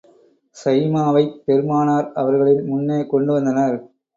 ஷைமாவைப் 0.55 1.35
பெருமானார் 1.45 2.09
அவர்களின் 2.15 2.65
முன்னே 2.65 2.99
கொண்டு 3.05 3.33
வந்தனர். 3.33 3.79